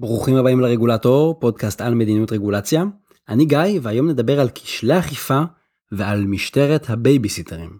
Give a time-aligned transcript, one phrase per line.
[0.00, 2.84] ברוכים הבאים לרגולטור, פודקאסט על מדיניות רגולציה.
[3.28, 5.42] אני גיא, והיום נדבר על כשלי אכיפה
[5.92, 7.78] ועל משטרת הבייביסיטרים.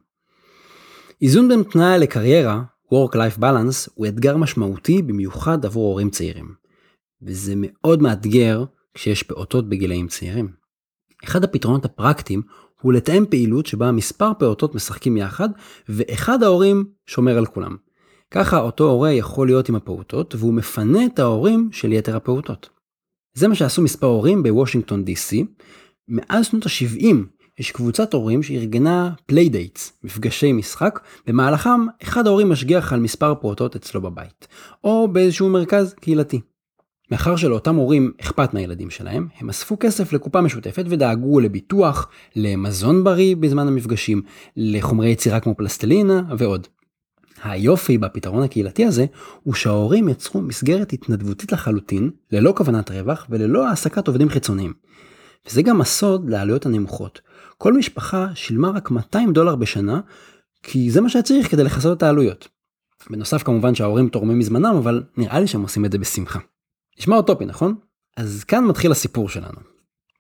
[1.23, 6.55] איזון בין פנאי לקריירה, Work-Life Balance, הוא אתגר משמעותי במיוחד עבור הורים צעירים.
[7.23, 10.49] וזה מאוד מאתגר כשיש פעוטות בגילאים צעירים.
[11.25, 12.43] אחד הפתרונות הפרקטיים
[12.83, 15.49] הוא לתאם פעילות שבה מספר פעוטות משחקים יחד,
[15.89, 17.77] ואחד ההורים שומר על כולם.
[18.31, 22.69] ככה אותו הורה יכול להיות עם הפעוטות, והוא מפנה את ההורים של יתר הפעוטות.
[23.35, 25.37] זה מה שעשו מספר הורים בוושינגטון DC.
[26.09, 27.17] מאז שנות ה-70
[27.59, 34.01] יש קבוצת הורים שארגנה playdates, מפגשי משחק, במהלכם אחד ההורים משגיח על מספר פעוטות אצלו
[34.01, 34.49] בבית,
[34.85, 36.41] או באיזשהו מרכז קהילתי.
[37.11, 43.37] מאחר שלאותם הורים אכפת מהילדים שלהם, הם אספו כסף לקופה משותפת ודאגו לביטוח, למזון בריא
[43.37, 44.23] בזמן המפגשים,
[44.57, 46.67] לחומרי יצירה כמו פלסטלינה ועוד.
[47.43, 49.07] היופי בפתרון הקהילתי הזה
[49.43, 54.73] הוא שההורים יצרו מסגרת התנדבותית לחלוטין, ללא כוונת רווח וללא העסקת עובדים חיצוניים.
[55.47, 57.21] וזה גם הסוד לעלויות הנמוכות.
[57.59, 60.01] כל משפחה שילמה רק 200 דולר בשנה,
[60.63, 62.49] כי זה מה שהיה צריך כדי לכסות את העלויות.
[63.11, 66.39] בנוסף כמובן שההורים תורמים מזמנם, אבל נראה לי שהם עושים את זה בשמחה.
[66.99, 67.75] נשמע אוטופי נכון?
[68.17, 69.59] אז כאן מתחיל הסיפור שלנו.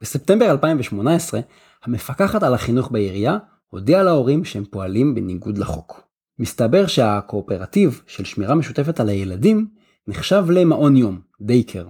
[0.01, 1.41] בספטמבר 2018,
[1.85, 3.39] המפקחת על החינוך בעירייה
[3.69, 6.08] הודיעה להורים שהם פועלים בניגוד לחוק.
[6.39, 9.69] מסתבר שהקואופרטיב של שמירה משותפת על הילדים
[10.07, 11.89] נחשב למעון יום, דייקר.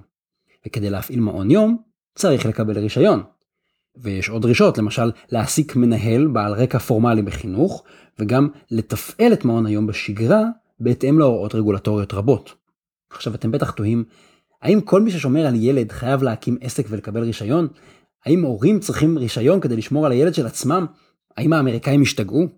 [0.66, 1.82] וכדי להפעיל מעון יום
[2.14, 3.22] צריך לקבל רישיון.
[3.96, 7.84] ויש עוד דרישות, למשל להעסיק מנהל בעל רקע פורמלי בחינוך,
[8.18, 10.42] וגם לתפעל את מעון היום בשגרה
[10.80, 12.54] בהתאם להוראות רגולטוריות רבות.
[13.10, 14.04] עכשיו אתם בטח תוהים,
[14.62, 17.68] האם כל מי ששומר על ילד חייב להקים עסק ולקבל רישיון?
[18.24, 20.86] האם הורים צריכים רישיון כדי לשמור על הילד של עצמם?
[21.36, 22.48] האם האמריקאים השתגעו?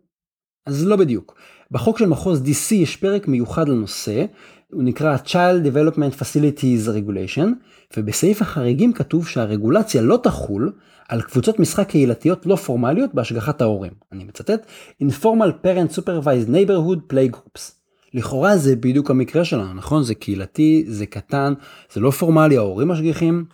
[0.67, 1.35] אז לא בדיוק.
[1.71, 4.25] בחוק של מחוז DC יש פרק מיוחד לנושא,
[4.73, 7.49] הוא נקרא Child Development Facilities Regulation,
[7.97, 10.73] ובסעיף החריגים כתוב שהרגולציה לא תחול
[11.09, 13.93] על קבוצות משחק קהילתיות לא פורמליות בהשגחת ההורים.
[14.13, 14.67] אני מצטט,
[15.03, 17.61] Informal Parent Supervised Neighborhood Play Groups.
[18.15, 20.03] לכאורה זה בדיוק המקרה שלנו, נכון?
[20.03, 21.55] זה קהילתי, זה קטן,
[21.93, 23.45] זה לא פורמלי, ההורים משגיחים.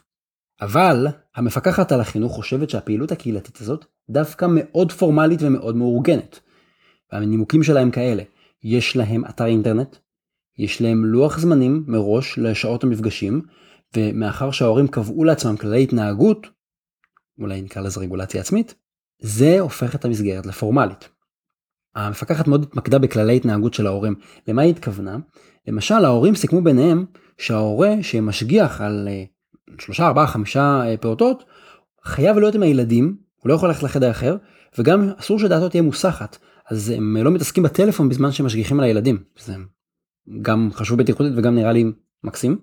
[0.60, 6.40] אבל המפקחת על החינוך חושבת שהפעילות הקהילתית הזאת דווקא מאוד פורמלית ומאוד מאורגנת.
[7.12, 8.22] והנימוקים שלהם כאלה,
[8.62, 9.96] יש להם אתר אינטרנט,
[10.58, 13.42] יש להם לוח זמנים מראש לשעות המפגשים,
[13.96, 16.46] ומאחר שההורים קבעו לעצמם כללי התנהגות,
[17.40, 18.74] אולי נקרא לזה רגולציה עצמית,
[19.18, 21.08] זה הופך את המסגרת לפורמלית.
[21.94, 24.14] המפקחת מאוד התמקדה בכללי התנהגות של ההורים.
[24.48, 25.16] למה היא התכוונה?
[25.68, 27.04] למשל ההורים סיכמו ביניהם
[27.38, 29.08] שההורה שמשגיח על
[29.78, 30.56] 3, 4, 5
[31.00, 31.44] פעוטות
[32.04, 34.36] חייב להיות עם הילדים, הוא לא יכול ללכת לחדר אחר,
[34.78, 36.38] וגם אסור שדעתו תהיה מוסחת.
[36.70, 39.22] אז הם לא מתעסקים בטלפון בזמן שהם משגיחים על הילדים.
[39.38, 39.54] זה
[40.42, 41.84] גם חשוב בטיחותית וגם נראה לי
[42.24, 42.58] מקסים.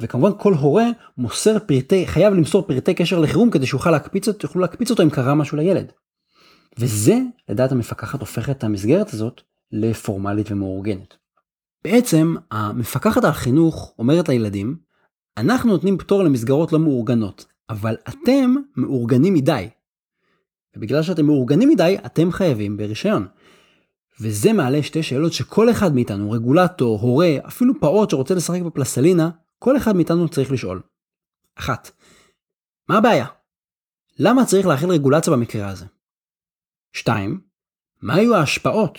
[0.00, 0.86] וכמובן כל הורה
[1.18, 5.10] מוסר פרטי, חייב למסור פרטי קשר לחירום כדי שיוכל להקפיץ אותו, יוכלו להקפיץ אותו אם
[5.10, 5.92] קרה משהו לילד.
[6.78, 7.18] וזה,
[7.48, 9.40] לדעת המפקחת, הופך את המסגרת הזאת
[9.72, 11.16] לפורמלית ומאורגנת.
[11.84, 14.76] בעצם, המפקחת על החינוך אומרת לילדים,
[15.36, 19.68] אנחנו נותנים פטור למסגרות לא מאורגנות, אבל אתם מאורגנים מדי.
[20.76, 23.26] ובגלל שאתם מאורגנים מדי, אתם חייבים ברישיון.
[24.20, 29.76] וזה מעלה שתי שאלות שכל אחד מאיתנו, רגולטור, הורה, אפילו פעוט שרוצה לשחק בפלסלינה, כל
[29.76, 30.82] אחד מאיתנו צריך לשאול.
[31.54, 31.90] אחת,
[32.88, 33.26] מה הבעיה?
[34.18, 35.86] למה צריך להכיל רגולציה במקרה הזה?
[36.92, 37.40] שתיים,
[38.02, 38.98] מה היו ההשפעות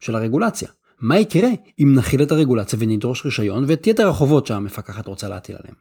[0.00, 0.68] של הרגולציה?
[1.00, 1.48] מה יקרה
[1.80, 5.74] אם נכיל את הרגולציה ונדרוש רישיון ואת יתר החובות שהמפקחת רוצה להטיל עליהם?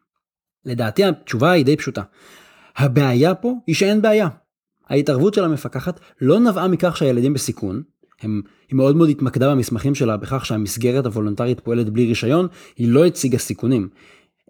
[0.65, 2.01] לדעתי התשובה היא די פשוטה.
[2.75, 4.27] הבעיה פה היא שאין בעיה.
[4.89, 7.83] ההתערבות של המפקחת לא נבעה מכך שהילדים בסיכון,
[8.21, 13.05] הם, היא מאוד מאוד התמקדה במסמכים שלה בכך שהמסגרת הוולונטרית פועלת בלי רישיון, היא לא
[13.05, 13.89] הציגה סיכונים,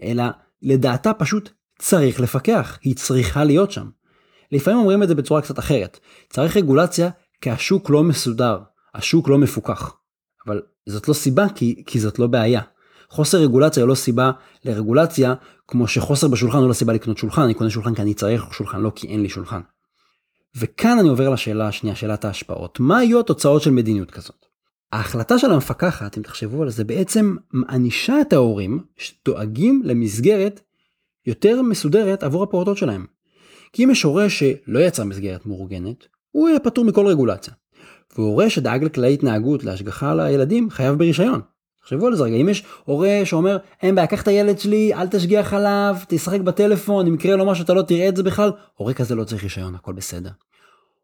[0.02, 0.24] אלא
[0.62, 1.50] לדעתה פשוט
[1.80, 3.90] צריך לפקח, היא צריכה להיות שם.
[4.52, 6.00] לפעמים אומרים את זה בצורה קצת אחרת,
[6.30, 7.10] צריך רגולציה
[7.42, 8.60] כי השוק לא מסודר,
[8.96, 9.94] השוק לא מפוקח.
[10.48, 12.62] אבל זאת לא סיבה כי, כי זאת לא בעיה.
[13.10, 14.32] חוסר רגולציה הוא לא סיבה
[14.66, 15.34] לרגולציה,
[15.68, 18.82] כמו שחוסר בשולחן הוא לא סיבה לקנות שולחן, אני קונה שולחן כי אני צריך שולחן,
[18.82, 19.62] לא כי אין לי שולחן.
[20.60, 22.80] וכאן אני עובר לשאלה השנייה, שאלת ההשפעות.
[22.80, 24.46] מה היו התוצאות של מדיניות כזאת?
[24.92, 30.62] ההחלטה של המפקחת, אם תחשבו על זה, בעצם מענישה את ההורים שדואגים למסגרת
[31.26, 33.06] יותר מסודרת עבור הפעוטות שלהם.
[33.74, 37.54] כי אם יש הורה שלא יצר מסגרת מאורגנת, הוא יהיה פטור מכל רגולציה.
[38.18, 41.42] והורה שדאג לכללי התנהגות להשגחה על הילדים חייב ברישיון.
[41.88, 45.08] תחשבו על זה רגע, אם יש הורה שאומר, אין בעיה, קח את הילד שלי, אל
[45.08, 48.94] תשגיח עליו, תשחק בטלפון, אם יקרה לו משהו אתה לא תראה את זה בכלל, הורה
[48.94, 50.30] כזה לא צריך רישיון, הכל בסדר.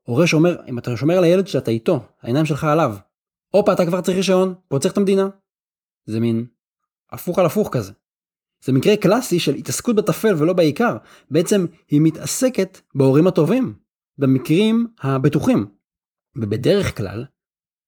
[0.03, 2.95] הורה שאומר, אם אתה שומר על הילד שאתה איתו, העיניים שלך עליו,
[3.49, 5.27] הופה אתה כבר צריך רישיון, פה צריך את המדינה.
[6.05, 6.45] זה מין
[7.11, 7.91] הפוך על הפוך כזה.
[8.65, 10.97] זה מקרה קלאסי של התעסקות בטפל ולא בעיקר.
[11.31, 13.73] בעצם היא מתעסקת בהורים הטובים,
[14.17, 15.65] במקרים הבטוחים.
[16.35, 17.25] ובדרך כלל,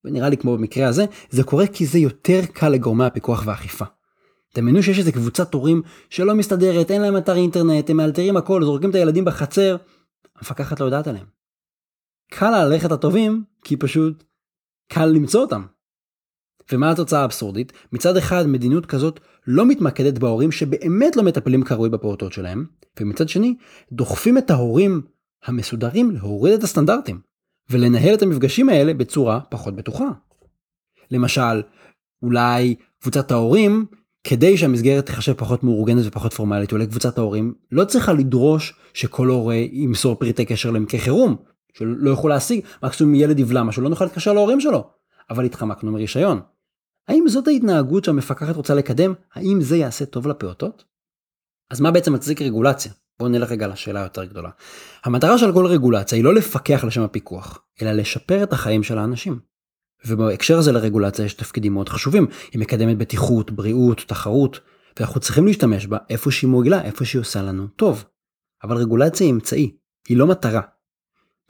[0.06, 3.86] ונראה לי כמו במקרה הזה, זה קורה כי זה יותר קל לגורמי הפיקוח והאכיפה.
[4.56, 8.90] דמיינו שיש איזה קבוצת הורים שלא מסתדרת, אין להם אתר אינטרנט, הם מאלתרים הכל, זורקים
[8.90, 9.76] את הילדים בחצר,
[10.36, 11.26] המפקחת לא יודעת עליהם.
[12.32, 14.24] קל לה ללכת הטובים, כי פשוט
[14.88, 15.66] קל למצוא אותם.
[16.72, 17.74] ומה התוצאה האבסורדית?
[17.92, 22.66] מצד אחד מדיניות כזאת לא מתמקדת בהורים שבאמת לא מטפלים כראוי בפעוטות שלהם,
[23.00, 23.56] ומצד שני
[23.92, 25.02] דוחפים את ההורים
[25.46, 27.20] המסודרים להוריד את הסטנדרטים,
[27.70, 30.06] ולנהל את המפגשים האלה בצורה פחות בטוחה.
[31.12, 31.62] למשל,
[32.22, 33.86] אולי קבוצת ההורים,
[34.24, 39.56] כדי שהמסגרת תחשב פחות מאורגנת ופחות פורמלית, אולי קבוצת ההורים לא צריכה לדרוש שכל הורה
[39.56, 41.36] ימסור פריטי קשר למקרה חירום,
[41.74, 44.90] שלא יוכלו להשיג, מקסימום ילד יבלע משהו, לא נוכל להתקשר להורים שלו,
[45.30, 46.42] אבל התחמקנו מרישיון.
[47.08, 49.14] האם זאת ההתנהגות שהמפקחת רוצה לקדם?
[49.34, 50.84] האם זה יעשה טוב לפעוטות?
[51.72, 52.92] אז מה בעצם מצדיק רגולציה?
[53.20, 54.50] בואו נלך רגע לשאלה היותר גדולה.
[55.04, 59.40] המטרה של כל רגולציה היא לא לפקח לשם הפיקוח, אלא לשפר את החיים של האנשים.
[60.06, 64.60] ובהקשר הזה לרגולציה יש תפקידים מאוד חשובים, היא מקדמת בטיחות, בריאות, תחרות,
[65.00, 68.04] ואנחנו צריכים להשתמש בה איפה שהיא מועילה, איפה שהיא עושה לנו טוב.
[68.64, 69.76] אבל רגולציה היא אמצעי,
[70.08, 70.62] היא לא מטרה.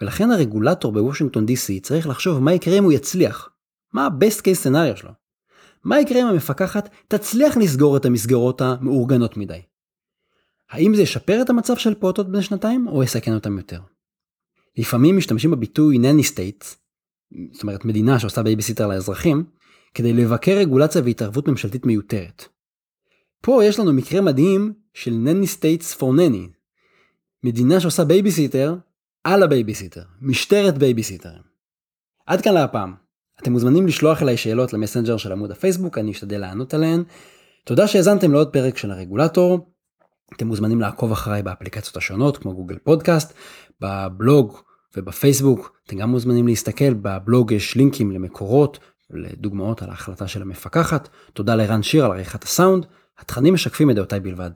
[0.02, 3.50] ולכן הרגולטור בוושינגטון DC צריך לחשוב מה יקרה אם הוא יצליח.
[3.94, 5.12] מה ה-best case scenario שלו.
[5.84, 9.62] מה יקרה אם המפקחת תצליח לסגור את המסגרות המאורגנות מדי?
[10.72, 13.80] האם זה ישפר את המצב של פעוטות בני שנתיים או יסכן אותם יותר?
[14.78, 16.78] לפעמים משתמשים בביטוי nanny state,
[17.52, 19.44] זאת אומרת מדינה שעושה בייביסיטר לאזרחים,
[19.94, 22.46] כדי לבקר רגולציה והתערבות ממשלתית מיותרת.
[23.42, 26.50] פה יש לנו מקרה מדהים של nanny state for nanny.
[27.44, 28.76] מדינה שעושה בייביסיטר
[29.24, 31.42] על הבייביסיטר, משטרת בייביסיטרים.
[32.26, 32.94] עד כאן להפעם.
[33.42, 37.04] אתם מוזמנים לשלוח אליי שאלות למסנג'ר של עמוד הפייסבוק, אני אשתדל לענות עליהן.
[37.64, 39.75] תודה שהאזנתם לעוד פרק של הרגולטור.
[40.34, 43.34] אתם מוזמנים לעקוב אחריי באפליקציות השונות כמו גוגל פודקאסט,
[43.82, 44.58] בבלוג
[44.98, 45.80] ובפייסבוק.
[45.88, 48.80] אתם גם מוזמנים להסתכל, בבלוג יש לינקים למקורות,
[49.10, 51.10] לדוגמאות על ההחלטה של המפקחת.
[51.34, 52.86] תודה לרן שיר על עריכת הסאונד.
[53.20, 54.52] התכנים משקפים את דעותיי בלבד.